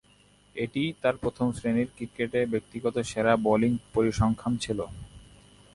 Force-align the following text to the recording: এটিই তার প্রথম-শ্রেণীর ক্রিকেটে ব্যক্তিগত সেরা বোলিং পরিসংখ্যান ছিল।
এটিই 0.55 0.89
তার 1.01 1.15
প্রথম-শ্রেণীর 1.17 1.89
ক্রিকেটে 1.95 2.39
ব্যক্তিগত 2.45 2.95
সেরা 3.01 3.33
বোলিং 3.37 3.71
পরিসংখ্যান 3.93 4.53
ছিল। 4.57 4.79